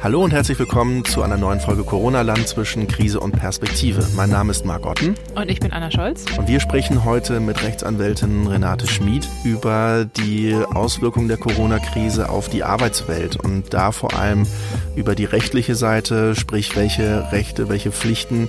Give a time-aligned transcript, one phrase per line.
[0.00, 4.06] Hallo und herzlich willkommen zu einer neuen Folge Corona-Land zwischen Krise und Perspektive.
[4.14, 5.16] Mein Name ist Marc Otten.
[5.34, 6.24] Und ich bin Anna Scholz.
[6.38, 12.62] Und wir sprechen heute mit Rechtsanwältin Renate Schmid über die Auswirkungen der Corona-Krise auf die
[12.62, 14.46] Arbeitswelt und da vor allem
[14.94, 18.48] über die rechtliche Seite, sprich welche Rechte, welche Pflichten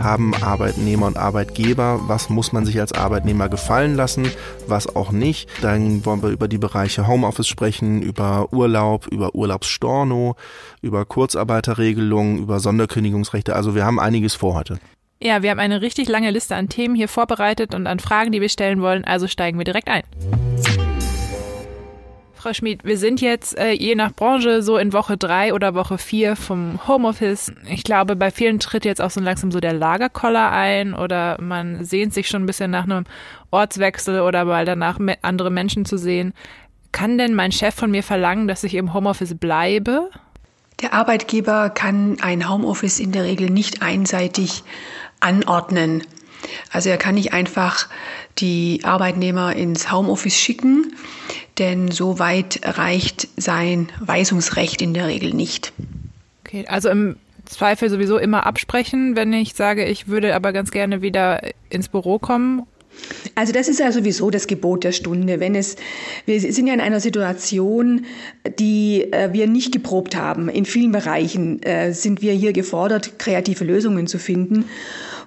[0.00, 4.30] haben Arbeitnehmer und Arbeitgeber, was muss man sich als Arbeitnehmer gefallen lassen,
[4.66, 5.48] was auch nicht.
[5.62, 10.36] Dann wollen wir über die Bereiche Homeoffice sprechen, über Urlaub, über Urlaubsstorno,
[10.82, 13.54] über Kurzarbeiterregelungen, über Sonderkündigungsrechte.
[13.54, 14.78] Also wir haben einiges vor heute.
[15.22, 18.40] Ja, wir haben eine richtig lange Liste an Themen hier vorbereitet und an Fragen, die
[18.40, 19.04] wir stellen wollen.
[19.04, 20.02] Also steigen wir direkt ein.
[22.40, 25.98] Frau Schmid, wir sind jetzt äh, je nach Branche so in Woche drei oder Woche
[25.98, 27.52] vier vom Homeoffice.
[27.68, 31.84] Ich glaube, bei vielen tritt jetzt auch so langsam so der Lagerkoller ein oder man
[31.84, 33.04] sehnt sich schon ein bisschen nach einem
[33.50, 36.32] Ortswechsel oder mal danach andere Menschen zu sehen.
[36.92, 40.08] Kann denn mein Chef von mir verlangen, dass ich im Homeoffice bleibe?
[40.80, 44.64] Der Arbeitgeber kann ein Homeoffice in der Regel nicht einseitig
[45.20, 46.04] anordnen.
[46.72, 47.86] Also er kann nicht einfach
[48.38, 50.94] die Arbeitnehmer ins Homeoffice schicken,
[51.58, 55.72] denn so weit reicht sein Weisungsrecht in der Regel nicht.
[56.44, 61.02] Okay, also im Zweifel sowieso immer absprechen, wenn ich sage, ich würde aber ganz gerne
[61.02, 62.66] wieder ins Büro kommen
[63.34, 65.40] also das ist ja sowieso das Gebot der Stunde.
[65.40, 65.76] Wenn es,
[66.26, 68.04] wir sind ja in einer Situation,
[68.58, 70.48] die äh, wir nicht geprobt haben.
[70.48, 74.66] In vielen Bereichen äh, sind wir hier gefordert, kreative Lösungen zu finden.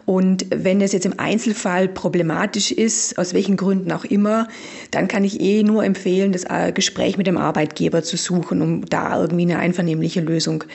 [0.06, 4.48] Und wenn es jetzt im Einzelfall problematisch ist, aus welchen Gründen auch immer,
[4.92, 8.86] dann kann ich eh nur empfehlen, das äh, Gespräch mit dem Arbeitgeber zu suchen, um
[8.86, 10.66] da irgendwie eine einvernehmliche Lösung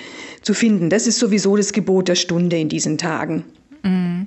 [0.42, 0.88] zu finden.
[0.88, 3.44] Das ist sowieso das Gebot der Stunde in diesen Tagen.
[3.82, 4.24] Mhm.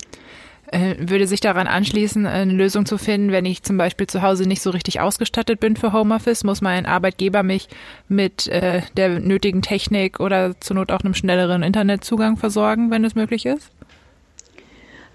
[0.71, 4.47] Äh, würde sich daran anschließen, eine Lösung zu finden, wenn ich zum Beispiel zu Hause
[4.47, 7.67] nicht so richtig ausgestattet bin für Homeoffice, muss mein Arbeitgeber mich
[8.07, 13.15] mit äh, der nötigen Technik oder zur Not auch einem schnelleren Internetzugang versorgen, wenn es
[13.15, 13.69] möglich ist?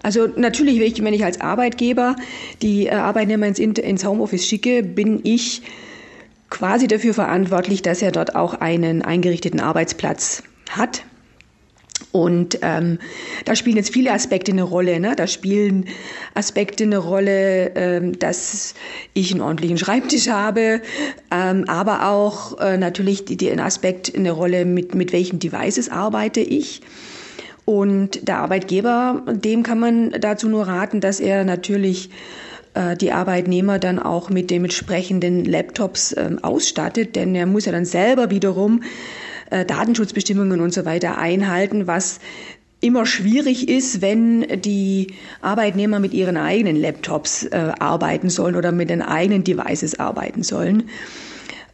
[0.03, 2.15] Also natürlich, wenn ich als Arbeitgeber
[2.61, 5.61] die äh, Arbeitnehmer ins, Homeoffice schicke, bin ich
[6.49, 11.03] quasi dafür verantwortlich, dass er dort auch einen eingerichteten Arbeitsplatz hat
[12.11, 12.99] und ähm,
[13.45, 14.99] da spielen jetzt viele Aspekte eine Rolle.
[14.99, 15.15] Ne?
[15.15, 15.85] Da spielen
[16.33, 18.75] Aspekte eine Rolle, ähm, dass
[19.13, 20.81] ich einen ordentlichen Schreibtisch habe,
[21.31, 26.81] ähm, aber auch äh, natürlich den Aspekt eine Rolle, mit, mit welchen Devices arbeite ich.
[27.69, 32.09] Und der Arbeitgeber, dem kann man dazu nur raten, dass er natürlich
[32.73, 37.83] äh, die Arbeitnehmer dann auch mit dementsprechenden Laptops ähm, ausstattet, denn er muss ja dann
[37.83, 38.83] selber wiederum
[39.49, 42.21] äh, Datenschutzbestimmungen und so weiter einhalten, was
[42.79, 48.89] immer schwierig ist, wenn die Arbeitnehmer mit ihren eigenen Laptops äh, arbeiten sollen oder mit
[48.89, 50.83] den eigenen Devices arbeiten sollen.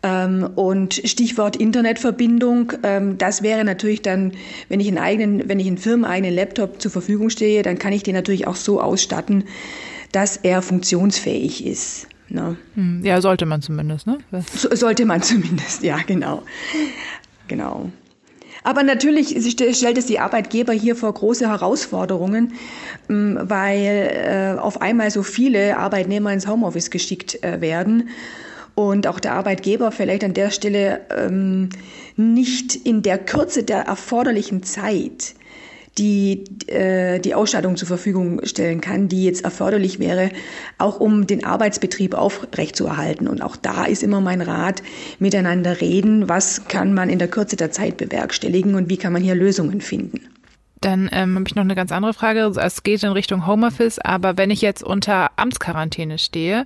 [0.03, 4.33] Ähm, und Stichwort Internetverbindung, ähm, das wäre natürlich dann,
[4.67, 8.03] wenn ich einen eigenen, wenn ich einen firmeneigenen Laptop zur Verfügung stehe, dann kann ich
[8.03, 9.45] den natürlich auch so ausstatten,
[10.11, 12.07] dass er funktionsfähig ist.
[12.27, 12.57] Ne?
[12.75, 14.17] Hm, ja, sollte man zumindest, ne?
[14.53, 16.43] So, sollte man zumindest, ja, genau.
[17.47, 17.89] Genau.
[18.65, 19.35] Aber natürlich
[19.75, 22.53] stellt es die Arbeitgeber hier vor große Herausforderungen,
[23.09, 28.09] ähm, weil äh, auf einmal so viele Arbeitnehmer ins Homeoffice geschickt äh, werden
[28.75, 31.69] und auch der Arbeitgeber vielleicht an der Stelle ähm,
[32.15, 35.35] nicht in der Kürze der erforderlichen Zeit
[35.97, 40.31] die äh, die Ausstattung zur Verfügung stellen kann, die jetzt erforderlich wäre,
[40.77, 43.27] auch um den Arbeitsbetrieb aufrechtzuerhalten.
[43.27, 44.81] Und auch da ist immer mein Rat,
[45.19, 49.21] miteinander reden, was kann man in der Kürze der Zeit bewerkstelligen und wie kann man
[49.21, 50.21] hier Lösungen finden.
[50.81, 52.51] Dann ähm, habe ich noch eine ganz andere Frage.
[52.59, 56.65] Es geht in Richtung Homeoffice, aber wenn ich jetzt unter Amtsquarantäne stehe,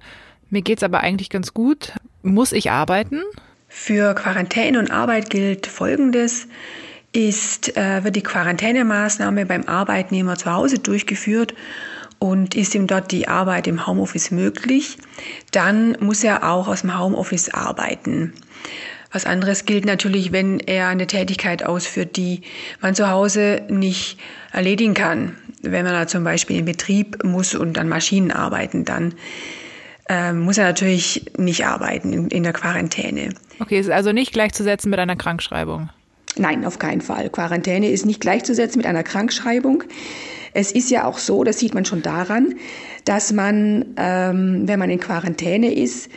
[0.50, 1.94] mir geht's aber eigentlich ganz gut,
[2.24, 3.22] muss ich arbeiten?
[3.68, 6.48] Für Quarantäne und Arbeit gilt Folgendes
[7.14, 11.54] ist, äh, wird die Quarantänemaßnahme beim Arbeitnehmer zu Hause durchgeführt
[12.20, 14.98] und ist ihm dort die Arbeit im Homeoffice möglich,
[15.52, 18.34] dann muss er auch aus dem Homeoffice arbeiten.
[19.12, 22.42] Was anderes gilt natürlich, wenn er eine Tätigkeit ausführt, die
[22.82, 24.20] man zu Hause nicht
[24.52, 25.38] erledigen kann.
[25.62, 29.14] Wenn man da zum Beispiel in Betrieb muss und an Maschinen arbeiten, dann
[30.10, 33.30] äh, muss er natürlich nicht arbeiten in, in der Quarantäne.
[33.60, 35.90] Okay, ist also nicht gleichzusetzen mit einer Krankschreibung.
[36.38, 37.30] Nein, auf keinen Fall.
[37.30, 39.84] Quarantäne ist nicht gleichzusetzen mit einer Krankschreibung.
[40.54, 42.56] Es ist ja auch so, das sieht man schon daran,
[43.06, 46.10] dass man, ähm, wenn man in Quarantäne ist,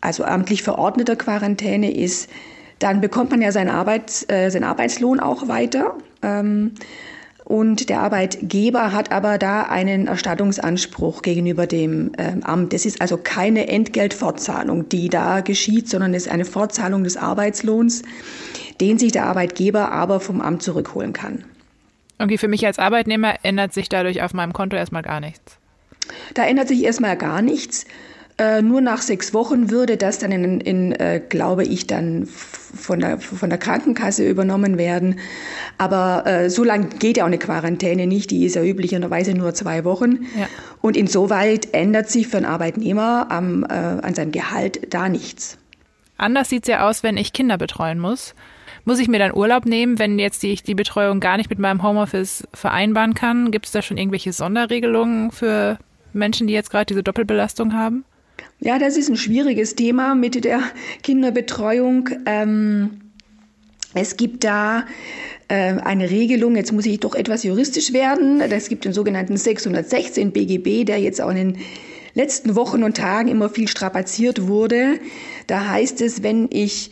[0.00, 2.30] also amtlich verordneter Quarantäne ist,
[2.78, 5.98] dann bekommt man ja seinen, Arbeits, äh, seinen Arbeitslohn auch weiter.
[6.22, 6.72] Ähm,
[7.50, 12.72] Und der Arbeitgeber hat aber da einen Erstattungsanspruch gegenüber dem äh, Amt.
[12.74, 18.02] Es ist also keine Entgeltfortzahlung, die da geschieht, sondern es ist eine Fortzahlung des Arbeitslohns,
[18.80, 21.42] den sich der Arbeitgeber aber vom Amt zurückholen kann.
[22.20, 25.56] Okay, für mich als Arbeitnehmer ändert sich dadurch auf meinem Konto erstmal gar nichts.
[26.34, 27.84] Da ändert sich erstmal gar nichts.
[28.38, 33.00] Äh, nur nach sechs Wochen würde das dann in, in äh, glaube ich, dann von
[33.00, 35.18] der, von der Krankenkasse übernommen werden.
[35.78, 38.30] Aber äh, so lange geht ja auch eine Quarantäne nicht.
[38.30, 40.26] Die ist ja üblicherweise nur zwei Wochen.
[40.38, 40.48] Ja.
[40.80, 45.58] Und insoweit ändert sich für einen Arbeitnehmer am, äh, an seinem Gehalt da nichts.
[46.16, 48.34] Anders sieht es ja aus, wenn ich Kinder betreuen muss.
[48.84, 51.58] Muss ich mir dann Urlaub nehmen, wenn jetzt die, ich die Betreuung gar nicht mit
[51.58, 53.50] meinem Homeoffice vereinbaren kann?
[53.50, 55.78] Gibt es da schon irgendwelche Sonderregelungen für
[56.12, 58.04] Menschen, die jetzt gerade diese Doppelbelastung haben?
[58.62, 60.60] Ja, das ist ein schwieriges Thema mit der
[61.02, 62.10] Kinderbetreuung.
[62.26, 63.00] Ähm,
[63.94, 64.84] es gibt da
[65.48, 68.42] äh, eine Regelung, jetzt muss ich doch etwas juristisch werden.
[68.42, 71.58] Es gibt den sogenannten 616 BGB, der jetzt auch in den
[72.12, 75.00] letzten Wochen und Tagen immer viel strapaziert wurde.
[75.46, 76.90] Da heißt es, wenn ich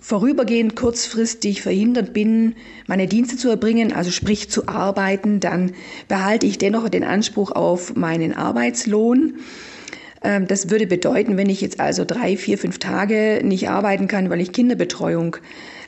[0.00, 2.54] vorübergehend kurzfristig verhindert bin,
[2.86, 5.72] meine Dienste zu erbringen, also sprich zu arbeiten, dann
[6.08, 9.34] behalte ich dennoch den Anspruch auf meinen Arbeitslohn.
[10.22, 14.30] Ähm, das würde bedeuten, wenn ich jetzt also drei, vier, fünf Tage nicht arbeiten kann,
[14.30, 15.36] weil ich Kinderbetreuung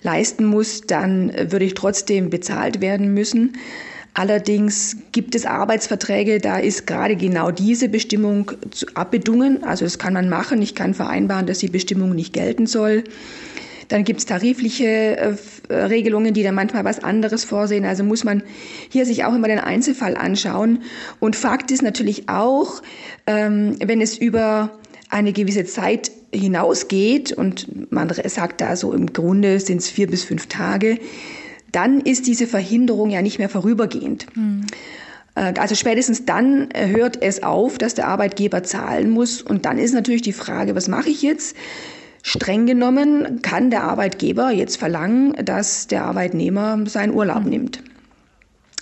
[0.03, 3.57] leisten muss, dann würde ich trotzdem bezahlt werden müssen.
[4.15, 8.53] Allerdings gibt es Arbeitsverträge, da ist gerade genau diese Bestimmung
[8.95, 9.65] abbedungen.
[9.65, 10.61] Also das kann man machen.
[10.61, 13.05] Ich kann vereinbaren, dass die Bestimmung nicht gelten soll.
[13.93, 17.85] Dann gibt es tarifliche äh, Regelungen, die dann manchmal was anderes vorsehen.
[17.85, 18.43] Also muss man
[18.89, 20.79] hier sich auch immer den Einzelfall anschauen.
[21.21, 22.81] Und Fakt ist natürlich auch,
[23.27, 24.71] ähm, wenn es über
[25.11, 30.25] eine gewisse Zeit hinausgeht und man sagt da so im Grunde sind es vier bis
[30.25, 30.99] fünf Tage,
[31.71, 34.27] dann ist diese Verhinderung ja nicht mehr vorübergehend.
[34.35, 34.65] Mhm.
[35.35, 39.43] Also spätestens dann hört es auf, dass der Arbeitgeber zahlen muss.
[39.43, 41.55] Und dann ist natürlich die Frage, was mache ich jetzt?
[42.23, 47.51] Streng genommen kann der Arbeitgeber jetzt verlangen, dass der Arbeitnehmer seinen Urlaub mhm.
[47.51, 47.83] nimmt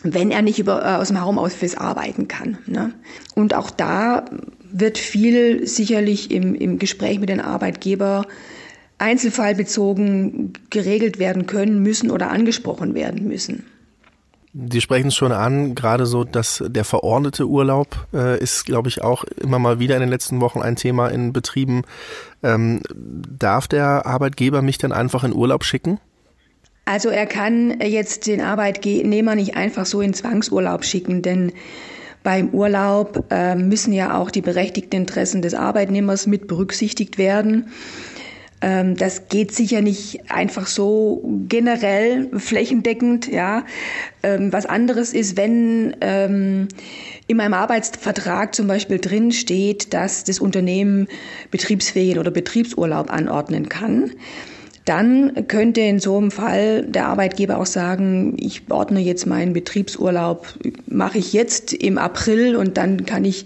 [0.03, 2.59] wenn er nicht über, äh, aus dem Homeoffice arbeiten kann.
[2.67, 2.93] Ne?
[3.35, 4.25] Und auch da
[4.73, 8.27] wird viel sicherlich im, im Gespräch mit den Arbeitgeber
[8.99, 13.65] einzelfallbezogen geregelt werden können müssen oder angesprochen werden müssen.
[14.53, 19.01] Sie sprechen es schon an, gerade so, dass der verordnete Urlaub äh, ist, glaube ich,
[19.03, 21.83] auch immer mal wieder in den letzten Wochen ein Thema in Betrieben.
[22.43, 26.01] Ähm, darf der Arbeitgeber mich dann einfach in Urlaub schicken?
[26.85, 31.53] Also er kann jetzt den Arbeitnehmer nicht einfach so in Zwangsurlaub schicken, denn
[32.25, 37.71] beim Urlaub äh, müssen ja auch die berechtigten Interessen des Arbeitnehmers mit berücksichtigt werden.
[38.63, 43.27] Ähm, das geht sicher nicht einfach so generell flächendeckend.
[43.29, 43.65] Ja,
[44.23, 46.69] ähm, was anderes ist, wenn ähm,
[47.27, 51.09] in meinem Arbeitsvertrag zum Beispiel drin steht, dass das Unternehmen
[51.51, 54.13] Betriebsferien oder Betriebsurlaub anordnen kann.
[54.85, 60.47] Dann könnte in so einem Fall der Arbeitgeber auch sagen, ich ordne jetzt meinen Betriebsurlaub,
[60.87, 63.45] mache ich jetzt im April und dann kann ich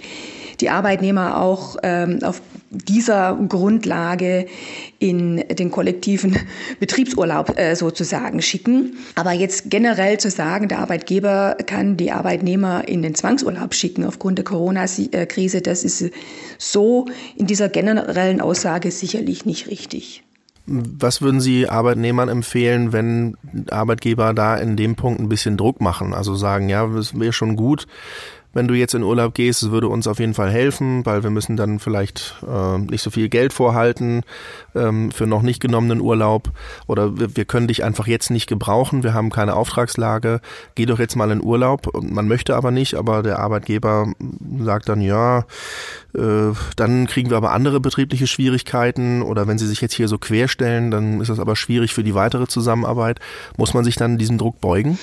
[0.61, 2.41] die Arbeitnehmer auch ähm, auf
[2.75, 4.47] dieser Grundlage
[4.99, 6.37] in den kollektiven
[6.81, 8.97] Betriebsurlaub äh, sozusagen schicken.
[9.15, 14.39] Aber jetzt generell zu sagen, der Arbeitgeber kann die Arbeitnehmer in den Zwangsurlaub schicken aufgrund
[14.39, 16.11] der Corona-Krise, das ist
[16.59, 17.07] so
[17.37, 20.23] in dieser generellen Aussage sicherlich nicht richtig.
[20.67, 23.37] Was würden Sie Arbeitnehmern empfehlen, wenn
[23.71, 26.15] Arbeitgeber da in dem Punkt ein bisschen Druck machen?
[26.15, 27.87] Also sagen, ja, es wäre schon gut,
[28.55, 31.31] wenn du jetzt in Urlaub gehst, es würde uns auf jeden Fall helfen, weil wir
[31.31, 34.23] müssen dann vielleicht äh, nicht so viel Geld vorhalten
[34.75, 36.51] ähm, für noch nicht genommenen Urlaub
[36.87, 40.41] oder wir, wir können dich einfach jetzt nicht gebrauchen, wir haben keine Auftragslage,
[40.75, 41.91] geh doch jetzt mal in Urlaub.
[42.03, 44.13] Man möchte aber nicht, aber der Arbeitgeber
[44.61, 45.45] sagt dann, ja,
[46.15, 50.19] äh, dann kriegen wir aber andere betriebliche Schwierigkeiten oder wenn sie sich jetzt hier so
[50.19, 53.19] querstellen, dann ist das aber schwierig für die weitere Zusammenarbeit.
[53.57, 54.99] Muss man sich dann diesem Druck beugen?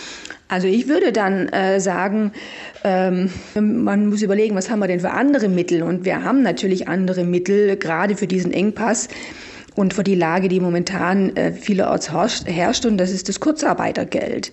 [0.51, 2.34] Also ich würde dann äh, sagen,
[2.84, 5.81] ähm, man muss überlegen, was haben wir denn für andere Mittel?
[5.81, 9.08] Und wir haben natürlich andere Mittel, gerade für diesen Engpass
[9.75, 12.12] und für die Lage, die momentan äh, vielerorts
[12.46, 14.51] herrscht, und das ist das Kurzarbeitergeld.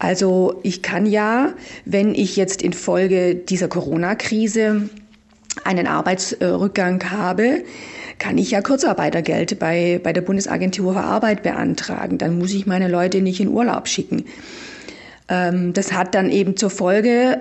[0.00, 4.90] Also ich kann ja, wenn ich jetzt infolge dieser Corona-Krise
[5.62, 7.62] einen Arbeitsrückgang habe,
[8.18, 12.18] kann ich ja Kurzarbeitergeld bei, bei der Bundesagentur für Arbeit beantragen.
[12.18, 14.24] Dann muss ich meine Leute nicht in Urlaub schicken.
[15.28, 17.40] Ähm, das hat dann eben zur Folge,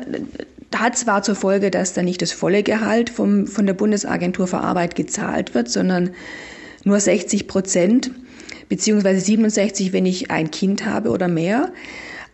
[0.76, 4.60] hat zwar zur Folge, dass dann nicht das volle Gehalt vom, von der Bundesagentur für
[4.60, 6.12] Arbeit gezahlt wird, sondern
[6.84, 8.12] nur 60 Prozent,
[8.70, 11.72] beziehungsweise 67, wenn ich ein Kind habe oder mehr.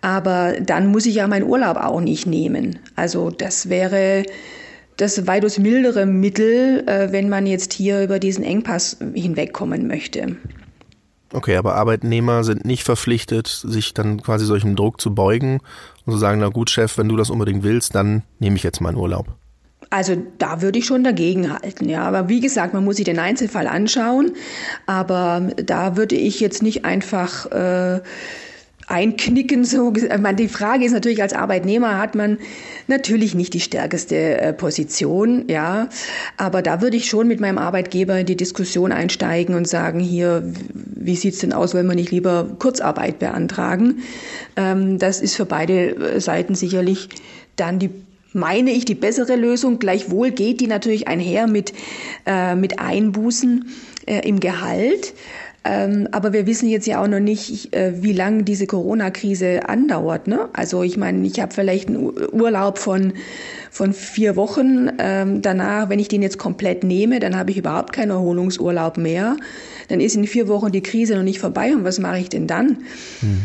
[0.02, 2.80] Aber dann muss ich ja meinen Urlaub auch nicht nehmen.
[2.96, 4.24] Also das wäre
[4.98, 10.38] das weitaus mildere Mittel, äh, wenn man jetzt hier über diesen Engpass hinwegkommen möchte.
[11.34, 15.60] Okay, aber Arbeitnehmer sind nicht verpflichtet, sich dann quasi solchem Druck zu beugen
[16.06, 18.82] und zu sagen, na gut, Chef, wenn du das unbedingt willst, dann nehme ich jetzt
[18.82, 19.28] meinen Urlaub.
[19.90, 22.04] Also da würde ich schon dagegen halten, ja.
[22.04, 24.34] Aber wie gesagt, man muss sich den Einzelfall anschauen.
[24.86, 28.00] Aber da würde ich jetzt nicht einfach äh,
[28.88, 29.66] einknicken.
[29.66, 32.38] So, die Frage ist natürlich, als Arbeitnehmer hat man
[32.88, 35.90] natürlich nicht die stärkste äh, Position, ja.
[36.38, 40.54] Aber da würde ich schon mit meinem Arbeitgeber in die Diskussion einsteigen und sagen, hier,
[41.06, 44.04] wie sieht's denn aus, wenn wir nicht lieber Kurzarbeit beantragen?
[44.56, 47.10] Ähm, das ist für beide äh, Seiten sicherlich
[47.56, 47.90] dann die
[48.34, 49.80] meine ich, die bessere Lösung.
[49.80, 51.74] Gleichwohl geht die natürlich einher mit,
[52.26, 53.66] äh, mit Einbußen
[54.06, 55.14] äh, im Gehalt.
[55.64, 60.28] Ähm, aber wir wissen jetzt ja auch noch nicht, äh, wie lange diese Corona-Krise andauert.
[60.28, 60.50] Ne?
[60.54, 63.14] Also ich meine, ich habe vielleicht einen Urlaub von,
[63.70, 64.90] von vier Wochen.
[64.98, 69.38] Ähm, danach, wenn ich den jetzt komplett nehme, dann habe ich überhaupt keinen Erholungsurlaub mehr.
[69.88, 71.76] Dann ist in vier Wochen die Krise noch nicht vorbei.
[71.76, 72.80] Und was mache ich denn dann?
[73.20, 73.44] Hm.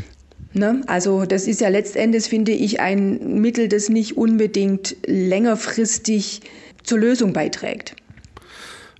[0.54, 0.80] Ne?
[0.86, 6.40] Also das ist ja letztendlich, finde ich, ein Mittel, das nicht unbedingt längerfristig
[6.82, 7.94] zur Lösung beiträgt.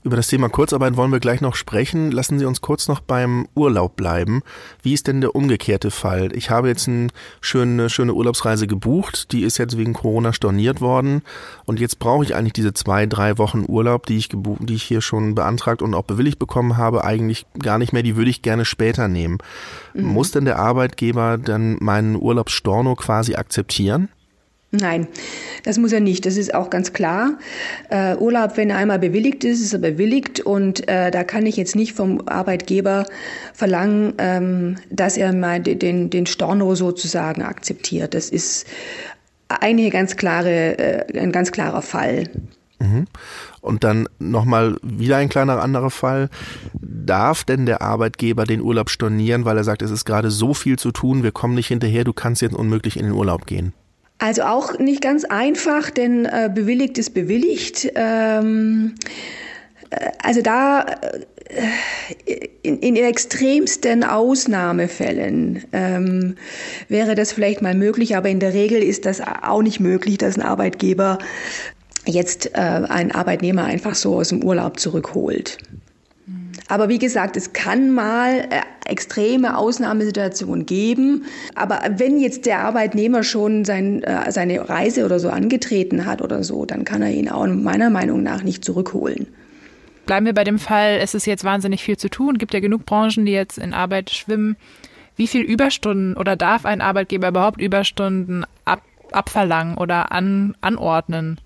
[0.07, 2.13] Über das Thema Kurzarbeit wollen wir gleich noch sprechen.
[2.13, 4.43] Lassen Sie uns kurz noch beim Urlaub bleiben.
[4.81, 6.31] Wie ist denn der umgekehrte Fall?
[6.33, 7.09] Ich habe jetzt eine
[7.41, 9.33] schöne, schöne Urlaubsreise gebucht.
[9.33, 11.23] Die ist jetzt wegen Corona storniert worden.
[11.65, 15.01] Und jetzt brauche ich eigentlich diese zwei, drei Wochen Urlaub, die ich, die ich hier
[15.01, 18.05] schon beantragt und auch bewilligt bekommen habe, eigentlich gar nicht mehr.
[18.05, 19.39] Die würde ich gerne später nehmen.
[19.93, 20.05] Mhm.
[20.05, 24.09] Muss denn der Arbeitgeber dann meinen Urlaubsstorno quasi akzeptieren?
[24.81, 25.07] Nein,
[25.65, 26.27] das muss er nicht.
[26.27, 27.39] Das ist auch ganz klar.
[27.91, 31.57] Äh, Urlaub, wenn er einmal bewilligt ist, ist er bewilligt und äh, da kann ich
[31.57, 33.07] jetzt nicht vom Arbeitgeber
[33.55, 38.15] verlangen, ähm, dass er mal den, den Storno sozusagen akzeptiert.
[38.15, 38.67] Das ist
[39.49, 42.25] eine ganz klare, äh, ein ganz klarer Fall.
[42.79, 43.07] Mhm.
[43.61, 46.29] Und dann nochmal wieder ein kleiner anderer Fall.
[46.75, 50.79] Darf denn der Arbeitgeber den Urlaub stornieren, weil er sagt, es ist gerade so viel
[50.79, 53.73] zu tun, wir kommen nicht hinterher, du kannst jetzt unmöglich in den Urlaub gehen?
[54.19, 57.93] Also auch nicht ganz einfach, denn äh, bewilligt ist bewilligt.
[57.95, 58.95] Ähm,
[59.91, 60.87] äh, also da
[61.49, 66.37] äh, in, in extremsten Ausnahmefällen ähm,
[66.89, 70.37] wäre das vielleicht mal möglich, aber in der Regel ist das auch nicht möglich, dass
[70.37, 71.19] ein Arbeitgeber
[72.07, 75.59] jetzt äh, einen Arbeitnehmer einfach so aus dem Urlaub zurückholt.
[76.69, 81.25] Aber wie gesagt, es kann mal äh, extreme Ausnahmesituationen geben.
[81.55, 86.43] Aber wenn jetzt der Arbeitnehmer schon sein, äh, seine Reise oder so angetreten hat oder
[86.43, 89.27] so, dann kann er ihn auch meiner Meinung nach nicht zurückholen.
[90.07, 92.39] Bleiben wir bei dem Fall, es ist jetzt wahnsinnig viel zu tun.
[92.39, 94.57] Gibt ja genug Branchen, die jetzt in Arbeit schwimmen.
[95.17, 98.83] Wie viel Überstunden oder darf ein Arbeitgeber überhaupt Überstunden ab,
[99.13, 101.41] abverlangen oder an, anordnen?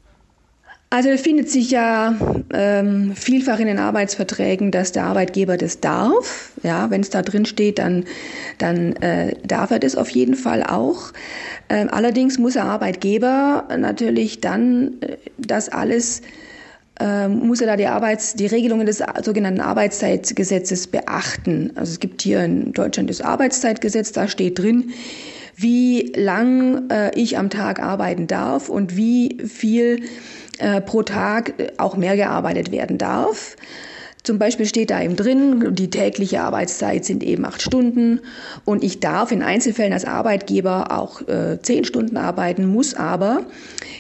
[0.93, 2.17] Also findet sich ja
[2.53, 6.51] ähm, vielfach in den Arbeitsverträgen, dass der Arbeitgeber das darf.
[6.65, 8.07] Ja, wenn es da drin steht, dann,
[8.59, 11.13] dann äh, darf er das auf jeden Fall auch.
[11.69, 16.23] Ähm, allerdings muss der Arbeitgeber natürlich dann äh, das alles
[16.99, 21.71] ähm, muss er da die Arbeits, die Regelungen des sogenannten Arbeitszeitgesetzes beachten.
[21.77, 24.93] Also es gibt hier in Deutschland das Arbeitszeitgesetz, da steht drin,
[25.61, 30.03] wie lang äh, ich am Tag arbeiten darf und wie viel
[30.59, 33.57] äh, pro Tag äh, auch mehr gearbeitet werden darf.
[34.23, 38.21] Zum Beispiel steht da eben drin, die tägliche Arbeitszeit sind eben acht Stunden
[38.65, 43.47] und ich darf in Einzelfällen als Arbeitgeber auch äh, zehn Stunden arbeiten, muss aber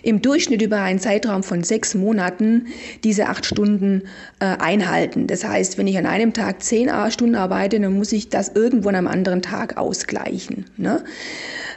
[0.03, 2.67] im Durchschnitt über einen Zeitraum von sechs Monaten
[3.03, 4.03] diese acht Stunden
[4.41, 5.27] äh, einhalten.
[5.27, 8.91] Das heißt, wenn ich an einem Tag zehn Stunden arbeite, dann muss ich das irgendwo
[8.91, 10.67] an einem anderen Tag ausgleichen.
[10.77, 11.03] Ne?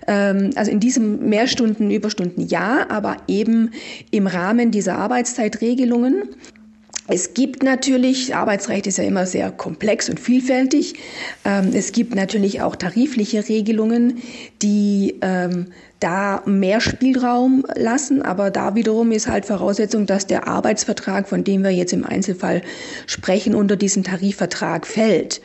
[0.07, 3.71] Ähm, also in diesem Mehrstunden, Überstunden ja, aber eben
[4.11, 6.23] im Rahmen dieser Arbeitszeitregelungen.
[7.07, 10.93] Es gibt natürlich, Arbeitsrecht ist ja immer sehr komplex und vielfältig.
[11.43, 14.21] Ähm, es gibt natürlich auch tarifliche Regelungen,
[14.61, 15.67] die ähm,
[15.99, 21.63] da mehr Spielraum lassen, aber da wiederum ist halt Voraussetzung, dass der Arbeitsvertrag, von dem
[21.63, 22.61] wir jetzt im Einzelfall
[23.05, 25.41] sprechen, unter diesen Tarifvertrag fällt.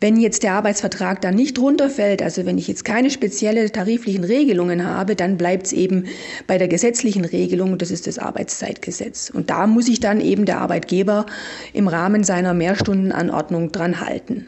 [0.00, 4.86] Wenn jetzt der Arbeitsvertrag dann nicht runterfällt, also wenn ich jetzt keine spezielle tariflichen Regelungen
[4.86, 6.06] habe, dann bleibt es eben
[6.46, 9.28] bei der gesetzlichen Regelung, das ist das Arbeitszeitgesetz.
[9.28, 11.26] Und da muss sich dann eben der Arbeitgeber
[11.74, 14.46] im Rahmen seiner Mehrstundenanordnung dran halten.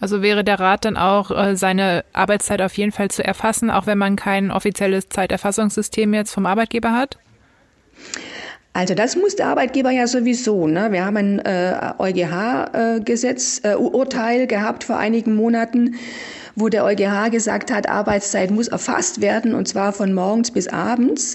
[0.00, 3.86] Also wäre der Rat dann auch, äh, seine Arbeitszeit auf jeden Fall zu erfassen, auch
[3.86, 7.18] wenn man kein offizielles Zeiterfassungssystem jetzt vom Arbeitgeber hat?
[8.78, 10.68] Also das muss der Arbeitgeber ja sowieso.
[10.68, 10.92] Ne?
[10.92, 15.96] Wir haben ein äh, EuGH-Gesetz, äh, Urteil gehabt vor einigen Monaten,
[16.54, 21.34] wo der EuGH gesagt hat, Arbeitszeit muss erfasst werden und zwar von morgens bis abends.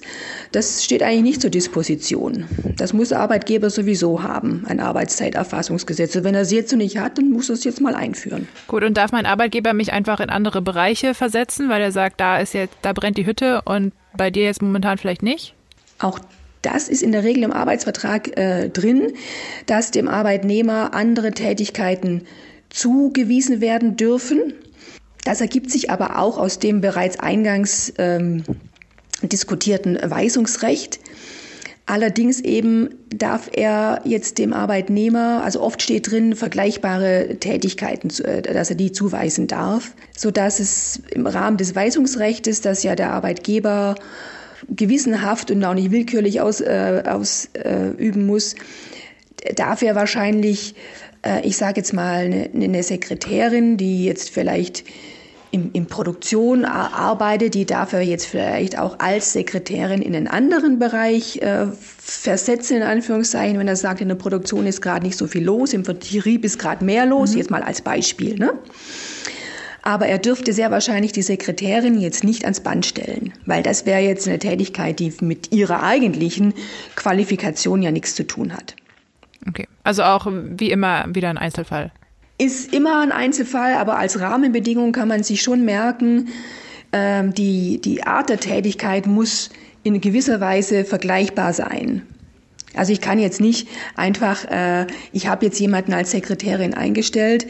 [0.54, 2.46] Das steht eigentlich nicht zur Disposition.
[2.78, 6.16] Das muss der Arbeitgeber sowieso haben, ein Arbeitszeiterfassungsgesetz.
[6.16, 8.48] Und wenn er es jetzt noch nicht hat, dann muss er es jetzt mal einführen.
[8.70, 12.38] Gut, und darf mein Arbeitgeber mich einfach in andere Bereiche versetzen, weil er sagt, da
[12.38, 15.56] ist jetzt, da brennt die Hütte und bei dir jetzt momentan vielleicht nicht?
[16.00, 16.20] Auch
[16.64, 19.14] das ist in der Regel im Arbeitsvertrag äh, drin,
[19.68, 22.24] dass dem Arbeitnehmer andere Tätigkeiten
[22.70, 24.54] zugewiesen werden dürfen.
[25.24, 28.44] Das ergibt sich aber auch aus dem bereits eingangs ähm,
[29.22, 31.00] diskutierten Weisungsrecht.
[31.86, 38.70] Allerdings eben darf er jetzt dem Arbeitnehmer, also oft steht drin, vergleichbare Tätigkeiten, äh, dass
[38.70, 43.96] er die zuweisen darf, so dass es im Rahmen des Weisungsrechts, das ja der Arbeitgeber
[44.70, 48.56] gewissenhaft und auch nicht willkürlich ausüben äh, aus, äh, muss,
[49.56, 50.76] darf er wahrscheinlich,
[51.26, 54.84] äh, ich sage jetzt mal, eine, eine Sekretärin, die jetzt vielleicht
[55.54, 60.80] in, in Produktion arbeitet, die darf er jetzt vielleicht auch als Sekretärin in einen anderen
[60.80, 61.68] Bereich äh,
[62.00, 65.74] versetzen, in Anführungszeichen, wenn er sagt, in der Produktion ist gerade nicht so viel los,
[65.74, 67.38] im Vertrieb ist gerade mehr los, mhm.
[67.38, 68.34] jetzt mal als Beispiel.
[68.34, 68.54] Ne?
[69.84, 74.00] Aber er dürfte sehr wahrscheinlich die Sekretärin jetzt nicht ans Band stellen, weil das wäre
[74.00, 76.54] jetzt eine Tätigkeit, die mit ihrer eigentlichen
[76.96, 78.76] Qualifikation ja nichts zu tun hat.
[79.48, 81.92] Okay, also auch wie immer wieder ein Einzelfall.
[82.38, 86.30] Ist immer ein Einzelfall, aber als Rahmenbedingung kann man sich schon merken,
[86.94, 89.50] ähm, die, die Art der Tätigkeit muss
[89.84, 92.04] in gewisser Weise vergleichbar sein.
[92.74, 97.48] Also ich kann jetzt nicht einfach, äh, ich habe jetzt jemanden als Sekretärin eingestellt,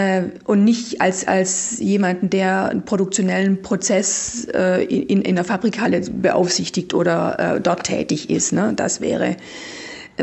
[0.00, 6.00] äh, und nicht als, als jemanden, der einen produktionellen Prozess äh, in, in der Fabrikhalle
[6.00, 8.52] beaufsichtigt oder äh, dort tätig ist.
[8.52, 8.72] Ne?
[8.74, 9.36] Das wäre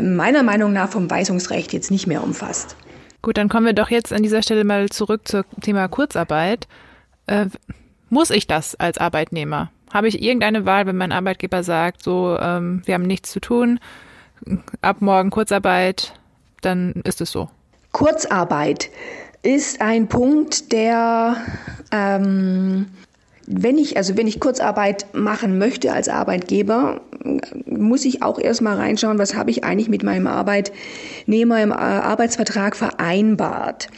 [0.00, 2.76] meiner Meinung nach vom Weisungsrecht jetzt nicht mehr umfasst.
[3.22, 6.68] Gut, dann kommen wir doch jetzt an dieser Stelle mal zurück zum Thema Kurzarbeit.
[7.26, 7.46] Äh,
[8.10, 9.70] muss ich das als Arbeitnehmer?
[9.92, 13.80] Habe ich irgendeine Wahl, wenn mein Arbeitgeber sagt, so, ähm, wir haben nichts zu tun,
[14.82, 16.14] ab morgen Kurzarbeit,
[16.60, 17.48] dann ist es so.
[17.92, 18.90] Kurzarbeit
[19.42, 21.36] ist ein Punkt, der,
[21.92, 22.86] ähm,
[23.46, 27.00] wenn ich, also wenn ich Kurzarbeit machen möchte als Arbeitgeber,
[27.66, 32.76] muss ich auch erstmal reinschauen, was habe ich eigentlich mit meinem Arbeitnehmer im äh, Arbeitsvertrag
[32.76, 33.88] vereinbart.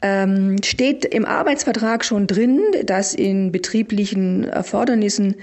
[0.00, 5.36] Ähm, steht im Arbeitsvertrag schon drin, dass in betrieblichen Erfordernissen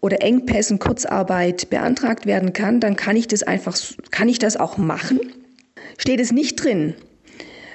[0.00, 3.76] oder Engpässen Kurzarbeit beantragt werden kann, dann kann ich das einfach,
[4.10, 5.20] kann ich das auch machen.
[5.98, 6.94] Steht es nicht drin,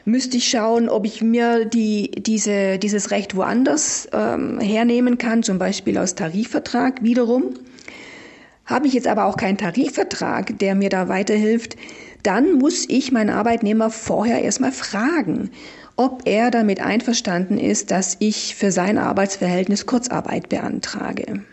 [0.10, 5.58] müsste ich schauen, ob ich mir die, diese, dieses Recht woanders ähm, hernehmen kann, zum
[5.60, 7.54] Beispiel aus Tarifvertrag wiederum.
[8.66, 11.76] Habe ich jetzt aber auch keinen Tarifvertrag, der mir da weiterhilft,
[12.24, 15.52] dann muss ich meinen Arbeitnehmer vorher erstmal fragen,
[15.96, 21.44] ob er damit einverstanden ist, dass ich für sein Arbeitsverhältnis Kurzarbeit beantrage.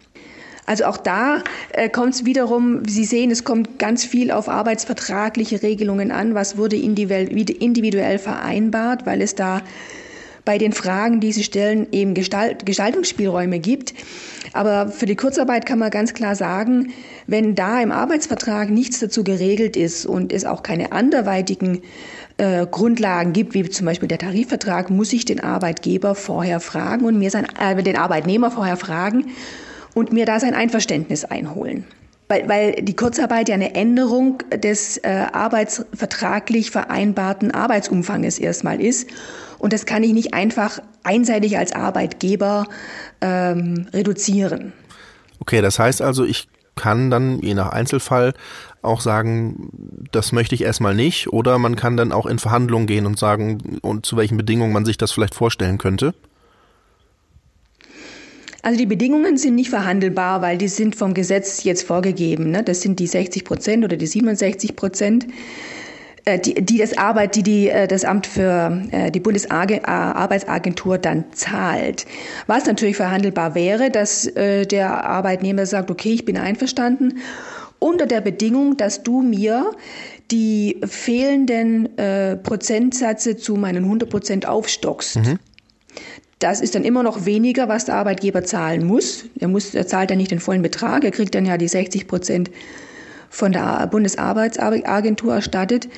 [0.66, 5.62] Also auch da äh, kommt es wiederum, Sie sehen, es kommt ganz viel auf arbeitsvertragliche
[5.62, 9.62] Regelungen an, was wurde individuell vereinbart, weil es da
[10.44, 13.94] bei den Fragen, die Sie stellen, eben Gestalt, Gestaltungsspielräume gibt.
[14.52, 16.92] Aber für die Kurzarbeit kann man ganz klar sagen,
[17.26, 21.82] wenn da im Arbeitsvertrag nichts dazu geregelt ist und es auch keine anderweitigen
[22.38, 27.18] äh, Grundlagen gibt, wie zum Beispiel der Tarifvertrag, muss ich den Arbeitgeber vorher fragen und
[27.18, 29.26] mir sein, äh, den Arbeitnehmer vorher fragen
[29.96, 31.84] und mir da sein Einverständnis einholen.
[32.28, 39.08] Weil, weil die Kurzarbeit ja eine Änderung des äh, arbeitsvertraglich vereinbarten Arbeitsumfanges erstmal ist.
[39.58, 42.66] Und das kann ich nicht einfach einseitig als Arbeitgeber
[43.22, 44.74] ähm, reduzieren.
[45.38, 48.34] Okay, das heißt also, ich kann dann je nach Einzelfall
[48.82, 49.70] auch sagen,
[50.12, 53.78] das möchte ich erstmal nicht, oder man kann dann auch in Verhandlungen gehen und sagen,
[53.80, 56.12] und zu welchen Bedingungen man sich das vielleicht vorstellen könnte.
[58.66, 62.50] Also die Bedingungen sind nicht verhandelbar, weil die sind vom Gesetz jetzt vorgegeben.
[62.50, 62.64] Ne?
[62.64, 65.28] Das sind die 60 Prozent oder die 67 Prozent
[66.24, 71.26] äh, die, die das Arbeit, die, die äh, das Amt für äh, die Bundesarbeitsagentur dann
[71.30, 72.06] zahlt.
[72.48, 77.20] Was natürlich verhandelbar wäre, dass der Arbeitnehmer sagt, okay, ich bin einverstanden,
[77.78, 79.70] unter der Bedingung, dass du mir
[80.32, 85.18] die fehlenden äh, Prozentsätze zu meinen 100 Prozent aufstockst.
[85.18, 85.38] Mhm.
[86.38, 89.24] Das ist dann immer noch weniger, was der Arbeitgeber zahlen muss.
[89.38, 92.06] Er, muss, er zahlt ja nicht den vollen Betrag, er kriegt dann ja die 60
[92.06, 92.50] Prozent
[93.30, 95.88] von der Bundesarbeitsagentur erstattet.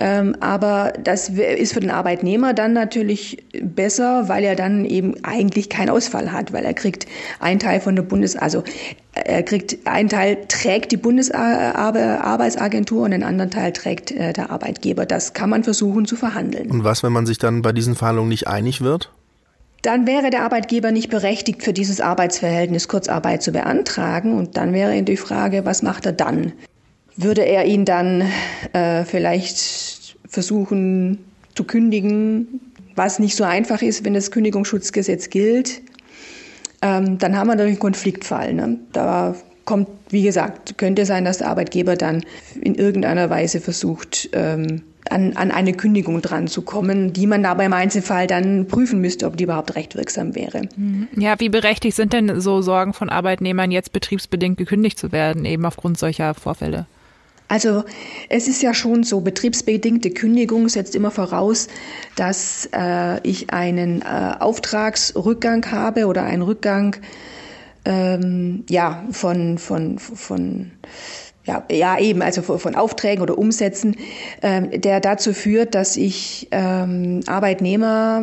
[0.00, 5.68] Ähm, aber das ist für den Arbeitnehmer dann natürlich besser, weil er dann eben eigentlich
[5.68, 7.06] keinen Ausfall hat, weil er kriegt
[7.40, 8.62] einen Teil von der Bundes, also
[9.12, 15.04] er kriegt einen Teil trägt die Bundesarbeitsagentur und den anderen Teil trägt äh, der Arbeitgeber.
[15.04, 16.70] Das kann man versuchen zu verhandeln.
[16.70, 19.10] Und was, wenn man sich dann bei diesen Verhandlungen nicht einig wird?
[19.82, 24.36] Dann wäre der Arbeitgeber nicht berechtigt, für dieses Arbeitsverhältnis Kurzarbeit zu beantragen.
[24.36, 26.52] Und dann wäre die Frage, was macht er dann?
[27.16, 28.24] Würde er ihn dann
[28.72, 32.60] äh, vielleicht versuchen zu kündigen,
[32.94, 35.80] was nicht so einfach ist, wenn das Kündigungsschutzgesetz gilt?
[36.82, 38.54] Ähm, dann haben wir natürlich einen Konfliktfall.
[38.54, 38.78] Ne?
[38.92, 42.24] Da kommt, wie gesagt, könnte sein, dass der Arbeitgeber dann
[42.60, 47.66] in irgendeiner Weise versucht, ähm, an, an eine Kündigung dran zu kommen, die man dabei
[47.66, 50.62] im Einzelfall dann prüfen müsste, ob die überhaupt rechtwirksam wäre.
[50.76, 51.08] Mhm.
[51.16, 55.64] Ja, wie berechtigt sind denn so Sorgen von Arbeitnehmern, jetzt betriebsbedingt gekündigt zu werden, eben
[55.64, 56.86] aufgrund solcher Vorfälle?
[57.48, 57.84] Also
[58.28, 61.68] es ist ja schon so, betriebsbedingte Kündigung setzt immer voraus,
[62.14, 66.96] dass äh, ich einen äh, Auftragsrückgang habe oder einen Rückgang
[67.86, 70.72] ähm, ja, von, von, von
[71.48, 73.96] ja, ja, eben, also von Aufträgen oder Umsätzen,
[74.42, 78.22] äh, der dazu führt, dass ich ähm, Arbeitnehmer,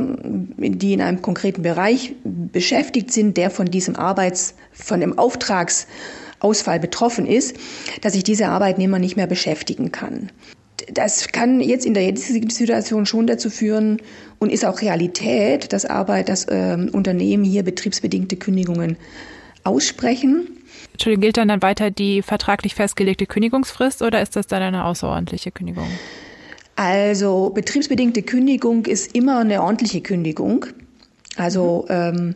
[0.58, 5.88] die in einem konkreten Bereich beschäftigt sind, der von diesem Arbeits, von dem Auftrags
[6.40, 7.56] Ausfall betroffen ist,
[8.02, 10.30] dass ich diese Arbeitnehmer nicht mehr beschäftigen kann.
[10.94, 14.02] Das kann jetzt in der jetzigen Situation schon dazu führen
[14.38, 18.98] und ist auch Realität, dass Arbeit, dass äh, Unternehmen hier betriebsbedingte Kündigungen
[19.64, 20.50] aussprechen.
[20.94, 25.52] Entschuldigung, gilt dann, dann weiter die vertraglich festgelegte Kündigungsfrist oder ist das dann eine außerordentliche
[25.52, 25.88] Kündigung?
[26.76, 30.66] Also betriebsbedingte Kündigung ist immer eine ordentliche Kündigung.
[31.38, 32.36] Also ähm,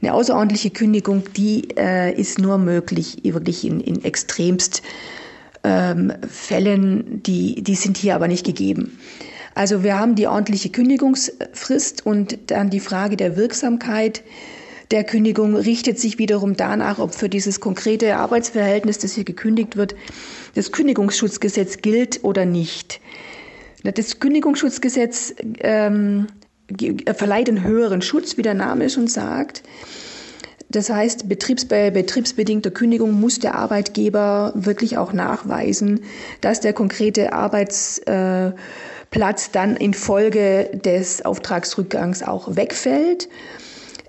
[0.00, 4.82] eine außerordentliche Kündigung, die äh, ist nur möglich wirklich in, in extremst
[5.64, 8.98] ähm, Fällen, die, die sind hier aber nicht gegeben.
[9.54, 14.22] Also wir haben die ordentliche Kündigungsfrist und dann die Frage der Wirksamkeit
[14.92, 19.94] der Kündigung richtet sich wiederum danach, ob für dieses konkrete Arbeitsverhältnis, das hier gekündigt wird,
[20.54, 23.00] das Kündigungsschutzgesetz gilt oder nicht.
[23.82, 26.26] Das Kündigungsschutzgesetz ähm,
[27.16, 29.62] verleiht einen höheren Schutz, wie der Name schon sagt.
[30.68, 36.00] Das heißt, betriebs bei betriebsbedingter Kündigung muss der Arbeitgeber wirklich auch nachweisen,
[36.40, 38.54] dass der konkrete Arbeitsplatz
[39.52, 43.28] dann infolge des Auftragsrückgangs auch wegfällt.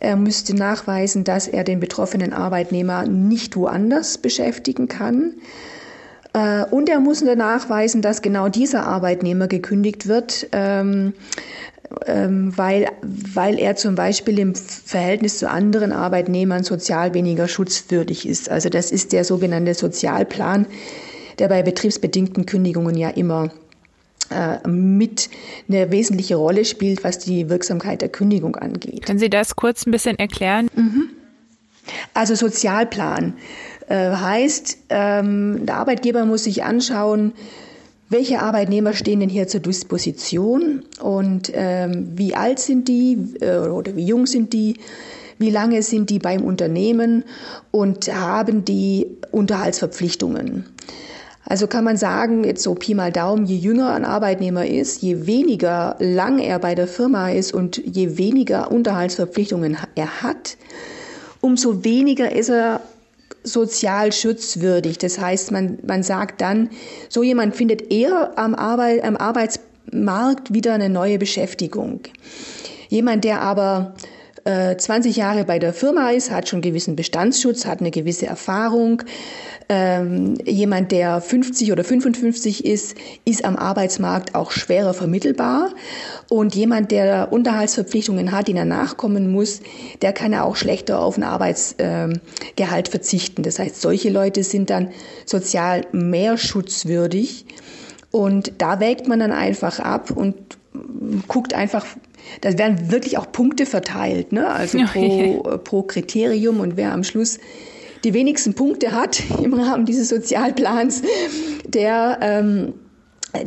[0.04, 5.36] Er müsste nachweisen, dass er den betroffenen Arbeitnehmer nicht woanders beschäftigen kann.
[6.34, 11.14] Äh, und er muss nachweisen, dass genau dieser Arbeitnehmer gekündigt wird, ähm,
[12.06, 18.50] ähm, weil, weil er zum Beispiel im Verhältnis zu anderen Arbeitnehmern sozial weniger schutzwürdig ist.
[18.50, 20.66] Also das ist der sogenannte Sozialplan,
[21.40, 23.52] der bei betriebsbedingten Kündigungen ja immer
[24.34, 25.30] äh, mit
[25.68, 29.06] eine wesentliche Rolle spielt, was die Wirksamkeit der Kündigung angeht.
[29.06, 30.70] Können Sie das kurz ein bisschen erklären?
[30.76, 31.10] Mhm.
[32.14, 33.34] Also Sozialplan
[33.88, 37.34] äh, heißt, ähm, der Arbeitgeber muss sich anschauen,
[38.10, 43.96] welche Arbeitnehmer stehen denn hier zur Disposition und ähm, wie alt sind die äh, oder
[43.96, 44.78] wie jung sind die?
[45.40, 47.24] Wie lange sind die beim Unternehmen
[47.72, 50.66] und haben die Unterhaltsverpflichtungen?
[51.46, 55.26] Also kann man sagen, jetzt so Pi mal Daumen, je jünger ein Arbeitnehmer ist, je
[55.26, 60.58] weniger lang er bei der Firma ist und je weniger Unterhaltsverpflichtungen er hat,
[61.42, 62.80] umso weniger ist er
[63.44, 64.98] sozial schutzwürdig.
[64.98, 66.70] Das heißt, man, man sagt dann,
[67.10, 72.00] so jemand findet eher am, Arbeit, am Arbeitsmarkt wieder eine neue Beschäftigung.
[72.88, 73.96] Jemand, der aber
[74.46, 79.04] 20 äh, Jahre bei der Firma ist, hat schon gewissen Bestandsschutz, hat eine gewisse Erfahrung.
[79.76, 85.72] Ähm, jemand, der 50 oder 55 ist, ist am Arbeitsmarkt auch schwerer vermittelbar.
[86.30, 89.62] Und jemand, der Unterhaltsverpflichtungen hat, die er nachkommen muss,
[90.04, 92.20] der kann auch schlechter auf ein Arbeitsgehalt
[92.88, 93.42] ähm, verzichten.
[93.42, 94.90] Das heißt, solche Leute sind dann
[95.26, 97.46] sozial mehr schutzwürdig.
[98.12, 100.36] Und da wägt man dann einfach ab und
[101.28, 101.88] guckt einfach,
[102.42, 104.50] da werden wirklich auch Punkte verteilt, ne?
[104.50, 107.40] also pro, äh, pro Kriterium und wer am Schluss
[108.04, 111.02] die wenigsten Punkte hat im Rahmen dieses Sozialplans,
[111.66, 112.74] der ähm,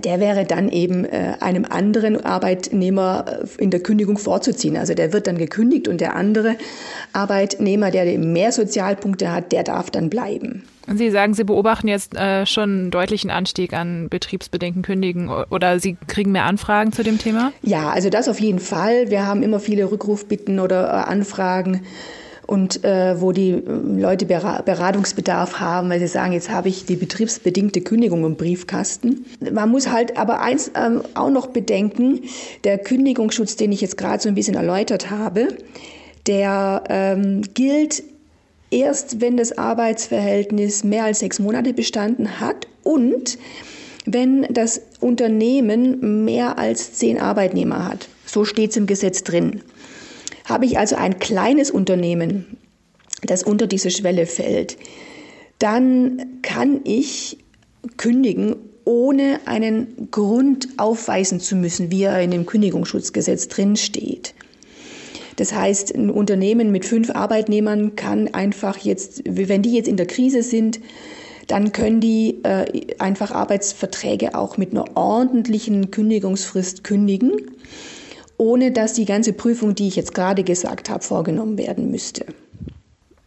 [0.05, 4.77] der wäre dann eben äh, einem anderen Arbeitnehmer äh, in der Kündigung vorzuziehen.
[4.77, 6.57] Also der wird dann gekündigt und der andere
[7.13, 10.65] Arbeitnehmer, der mehr Sozialpunkte hat, der darf dann bleiben.
[10.89, 15.79] Und Sie sagen, Sie beobachten jetzt äh, schon einen deutlichen Anstieg an betriebsbedingten Kündigen oder
[15.79, 17.53] Sie kriegen mehr Anfragen zu dem Thema?
[17.63, 19.11] Ja, also das auf jeden Fall.
[19.11, 21.83] Wir haben immer viele Rückrufbitten oder äh, Anfragen
[22.47, 23.63] und äh, wo die äh,
[23.99, 29.27] Leute Beratungsbedarf haben, weil sie sagen, jetzt habe ich die betriebsbedingte Kündigung im Briefkasten.
[29.53, 32.21] Man muss halt aber eins ähm, auch noch bedenken,
[32.65, 35.49] der Kündigungsschutz, den ich jetzt gerade so ein bisschen erläutert habe,
[36.27, 38.03] der ähm, gilt
[38.71, 43.39] erst, wenn das Arbeitsverhältnis mehr als sechs Monate bestanden hat und
[44.05, 48.09] wenn das Unternehmen mehr als zehn Arbeitnehmer hat.
[48.25, 49.63] So steht es im Gesetz drin.
[50.47, 52.57] Habe ich also ein kleines Unternehmen,
[53.23, 54.79] das unter diese Schwelle fällt,
[55.59, 57.39] dann kann ich
[57.97, 58.55] kündigen,
[58.85, 64.35] ohne einen Grund aufweisen zu müssen, wie er in dem Kündigungsschutzgesetz drin steht.
[65.35, 70.07] Das heißt, ein Unternehmen mit fünf Arbeitnehmern kann einfach jetzt, wenn die jetzt in der
[70.07, 70.79] Krise sind,
[71.49, 77.33] dann können die äh, einfach Arbeitsverträge auch mit einer ordentlichen Kündigungsfrist kündigen
[78.39, 82.27] ohne dass die ganze Prüfung, die ich jetzt gerade gesagt habe, vorgenommen werden müsste.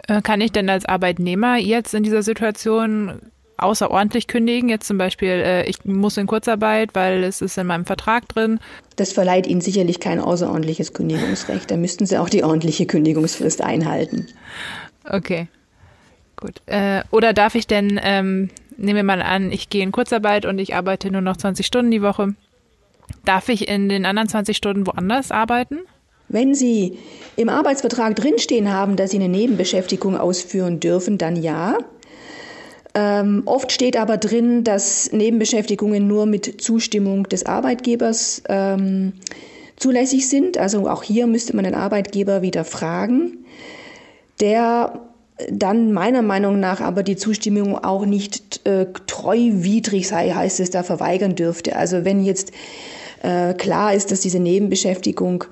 [0.08, 3.20] Äh, kann ich denn als Arbeitnehmer jetzt in dieser Situation
[3.58, 4.70] außerordentlich kündigen?
[4.70, 8.60] Jetzt zum Beispiel, äh, ich muss in Kurzarbeit, weil es ist in meinem Vertrag drin.
[8.96, 11.70] Das verleiht Ihnen sicherlich kein außerordentliches Kündigungsrecht.
[11.70, 14.28] Da müssten Sie auch die ordentliche Kündigungsfrist einhalten.
[15.06, 15.48] Okay,
[16.36, 16.62] gut.
[16.66, 20.60] Äh, oder darf ich denn, ähm, nehmen wir mal an, ich gehe in Kurzarbeit und
[20.60, 22.36] ich arbeite nur noch 20 Stunden die Woche.
[23.26, 25.80] Darf ich in den anderen 20 Stunden woanders arbeiten?
[26.28, 26.98] Wenn Sie
[27.36, 31.78] im Arbeitsvertrag drinstehen haben, dass Sie eine Nebenbeschäftigung ausführen dürfen, dann ja.
[32.94, 39.14] Ähm, oft steht aber drin, dass Nebenbeschäftigungen nur mit Zustimmung des Arbeitgebers ähm,
[39.76, 40.58] zulässig sind.
[40.58, 43.46] Also auch hier müsste man den Arbeitgeber wieder fragen,
[44.40, 45.02] der
[45.50, 50.84] dann meiner Meinung nach aber die Zustimmung auch nicht äh, treuwidrig sei, heißt es, da
[50.84, 51.76] verweigern dürfte.
[51.76, 52.52] Also wenn jetzt
[53.22, 55.46] klar ist, dass diese Nebenbeschäftigung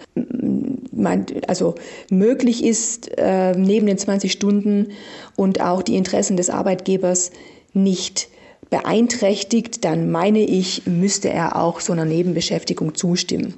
[1.47, 1.75] also
[2.09, 4.87] möglich ist äh, neben den 20 Stunden
[5.35, 7.31] und auch die Interessen des Arbeitgebers
[7.73, 8.29] nicht
[8.69, 13.53] beeinträchtigt, dann meine ich, müsste er auch so einer Nebenbeschäftigung zustimmen.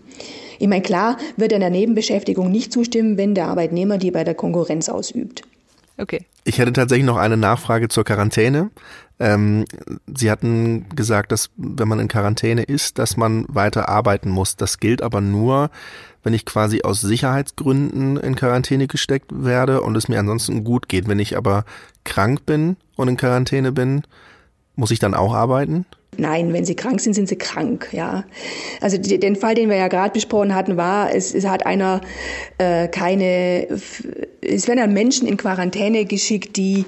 [0.59, 4.35] Ich meine, klar wird er einer Nebenbeschäftigung nicht zustimmen, wenn der Arbeitnehmer die bei der
[4.35, 5.41] Konkurrenz ausübt.
[5.97, 6.25] Okay.
[6.43, 8.69] Ich hätte tatsächlich noch eine Nachfrage zur Quarantäne.
[9.19, 9.65] Ähm,
[10.07, 14.55] Sie hatten gesagt, dass wenn man in Quarantäne ist, dass man weiter arbeiten muss.
[14.55, 15.69] Das gilt aber nur,
[16.23, 21.07] wenn ich quasi aus Sicherheitsgründen in Quarantäne gesteckt werde und es mir ansonsten gut geht.
[21.07, 21.65] Wenn ich aber
[22.05, 24.03] krank bin und in Quarantäne bin,
[24.75, 25.85] muss ich dann auch arbeiten?
[26.17, 28.25] Nein, wenn sie krank sind, sind sie krank, ja.
[28.81, 32.01] Also die, den Fall, den wir ja gerade besprochen hatten, war, es, es hat einer
[32.57, 33.67] äh, keine,
[34.41, 36.85] es werden dann Menschen in Quarantäne geschickt, die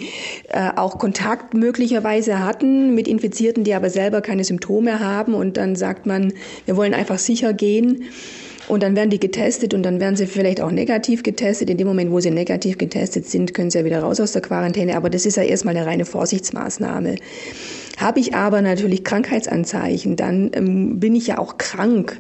[0.50, 5.76] äh, auch Kontakt möglicherweise hatten mit Infizierten, die aber selber keine Symptome haben und dann
[5.76, 6.34] sagt man,
[6.66, 8.04] wir wollen einfach sicher gehen.
[8.68, 11.70] Und dann werden die getestet und dann werden sie vielleicht auch negativ getestet.
[11.70, 14.42] In dem Moment, wo sie negativ getestet sind, können sie ja wieder raus aus der
[14.42, 14.96] Quarantäne.
[14.96, 17.16] Aber das ist ja erstmal eine reine Vorsichtsmaßnahme.
[17.98, 22.20] Habe ich aber natürlich Krankheitsanzeichen, dann ähm, bin ich ja auch krank.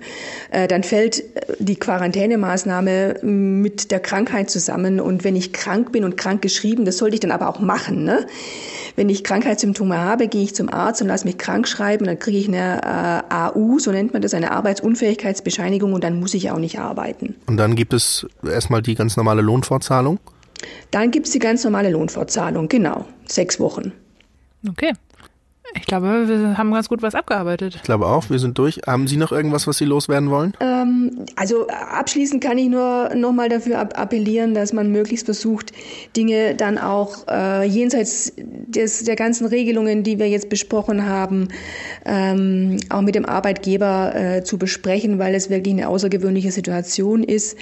[0.51, 4.99] Äh, dann fällt äh, die Quarantänemaßnahme ähm, mit der Krankheit zusammen.
[4.99, 8.03] Und wenn ich krank bin und krank geschrieben, das sollte ich dann aber auch machen.
[8.03, 8.27] Ne?
[8.95, 12.05] Wenn ich Krankheitssymptome habe, gehe ich zum Arzt und lasse mich krank schreiben.
[12.05, 16.33] Dann kriege ich eine äh, AU, so nennt man das, eine Arbeitsunfähigkeitsbescheinigung und dann muss
[16.33, 17.35] ich auch nicht arbeiten.
[17.47, 20.19] Und dann gibt es erstmal die ganz normale Lohnfortzahlung?
[20.91, 23.05] Dann gibt es die ganz normale Lohnfortzahlung, genau.
[23.27, 23.93] Sechs Wochen.
[24.67, 24.93] Okay.
[25.73, 27.75] Ich glaube, wir haben ganz gut was abgearbeitet.
[27.75, 28.81] Ich glaube auch, wir sind durch.
[28.85, 30.53] Haben Sie noch irgendwas, was Sie loswerden wollen?
[30.59, 35.71] Ähm, also abschließend kann ich nur nochmal dafür appellieren, dass man möglichst versucht,
[36.15, 41.47] Dinge dann auch äh, jenseits des, der ganzen Regelungen, die wir jetzt besprochen haben,
[42.05, 47.57] ähm, auch mit dem Arbeitgeber äh, zu besprechen, weil es wirklich eine außergewöhnliche Situation ist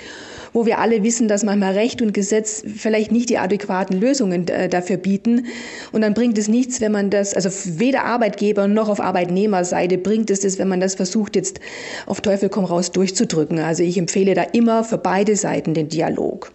[0.53, 4.69] wo wir alle wissen, dass manchmal Recht und Gesetz vielleicht nicht die adäquaten Lösungen äh,
[4.69, 5.45] dafür bieten.
[5.91, 10.29] Und dann bringt es nichts, wenn man das, also weder Arbeitgeber noch auf Arbeitnehmerseite bringt
[10.29, 11.59] es das, wenn man das versucht, jetzt
[12.05, 13.59] auf Teufel komm raus durchzudrücken.
[13.59, 16.51] Also ich empfehle da immer für beide Seiten den Dialog.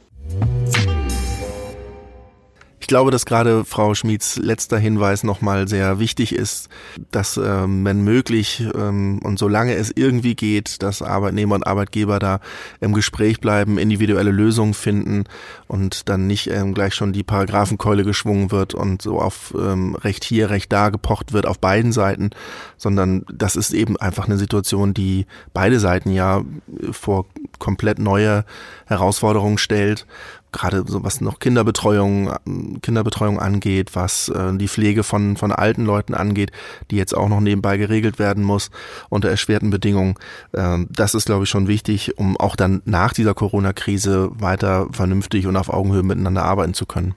[2.85, 6.68] Ich glaube, dass gerade Frau Schmieds letzter Hinweis nochmal sehr wichtig ist,
[7.11, 12.40] dass ähm, wenn möglich ähm, und solange es irgendwie geht, dass Arbeitnehmer und Arbeitgeber da
[12.83, 15.25] im Gespräch bleiben, individuelle Lösungen finden
[15.66, 20.23] und dann nicht ähm, gleich schon die Paragraphenkeule geschwungen wird und so auf ähm, Recht
[20.23, 22.33] hier, Recht da gepocht wird auf beiden Seiten,
[22.77, 26.42] sondern das ist eben einfach eine Situation, die beide Seiten ja
[26.90, 27.25] vor
[27.59, 28.44] komplett neue
[28.85, 30.07] Herausforderungen stellt.
[30.55, 32.33] Gerade so was noch Kinderbetreuung,
[32.81, 36.53] Kinderbetreuung angeht, was äh, die Pflege von, von alten Leuten angeht,
[36.93, 38.71] die jetzt auch noch nebenbei geregelt werden muss
[39.09, 40.14] unter erschwerten Bedingungen.
[40.53, 45.49] Äh, das ist, glaube ich, schon wichtig, um auch dann nach dieser Corona-Krise weiter vernünftig
[45.49, 47.14] und auf Augenhöhe miteinander arbeiten zu können.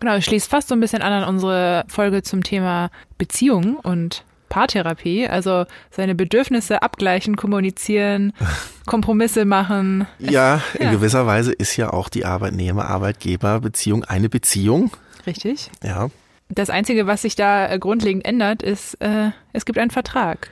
[0.00, 4.24] Genau, es schließt fast so ein bisschen an an unsere Folge zum Thema Beziehung und
[4.50, 8.34] Paartherapie, also seine Bedürfnisse abgleichen, kommunizieren,
[8.86, 10.06] Kompromisse machen.
[10.18, 10.90] Ja, in ja.
[10.92, 14.90] gewisser Weise ist ja auch die Arbeitnehmer-Arbeitgeber-Beziehung eine Beziehung.
[15.26, 15.70] Richtig.
[15.82, 16.10] Ja.
[16.50, 20.50] Das Einzige, was sich da äh, grundlegend ändert, ist, äh, es gibt einen Vertrag.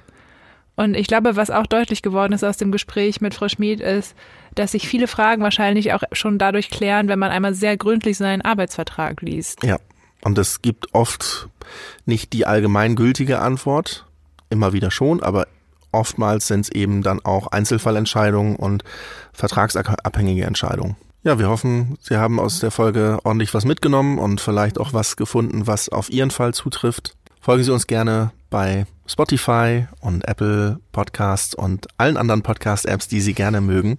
[0.76, 4.14] Und ich glaube, was auch deutlich geworden ist aus dem Gespräch mit Frau Schmid, ist,
[4.54, 8.42] dass sich viele Fragen wahrscheinlich auch schon dadurch klären, wenn man einmal sehr gründlich seinen
[8.42, 9.64] Arbeitsvertrag liest.
[9.64, 9.78] Ja.
[10.22, 11.48] Und es gibt oft
[12.07, 14.07] nicht die allgemeingültige Antwort,
[14.50, 15.46] immer wieder schon, aber
[15.92, 18.85] oftmals sind es eben dann auch Einzelfallentscheidungen und
[19.33, 20.96] vertragsabhängige Entscheidungen.
[21.24, 25.16] Ja, wir hoffen, Sie haben aus der Folge ordentlich was mitgenommen und vielleicht auch was
[25.16, 27.16] gefunden, was auf Ihren Fall zutrifft.
[27.40, 33.34] Folgen Sie uns gerne bei Spotify und Apple Podcasts und allen anderen Podcast-Apps, die Sie
[33.34, 33.98] gerne mögen.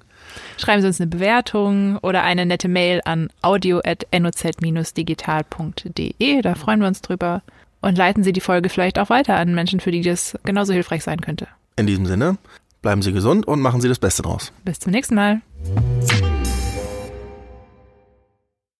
[0.58, 6.42] Schreiben Sie uns eine Bewertung oder eine nette Mail an audio.noz-digital.de.
[6.42, 7.42] Da freuen wir uns drüber.
[7.82, 11.02] Und leiten Sie die Folge vielleicht auch weiter an Menschen, für die das genauso hilfreich
[11.04, 11.48] sein könnte.
[11.78, 12.38] In diesem Sinne,
[12.82, 14.52] bleiben Sie gesund und machen Sie das Beste draus.
[14.66, 15.40] Bis zum nächsten Mal.